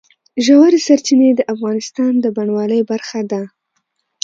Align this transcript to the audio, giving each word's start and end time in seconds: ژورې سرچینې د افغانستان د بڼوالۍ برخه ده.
ژورې 0.45 0.79
سرچینې 0.87 1.29
د 1.35 1.41
افغانستان 1.53 2.13
د 2.19 2.25
بڼوالۍ 2.35 2.81
برخه 2.91 3.21
ده. 3.31 3.41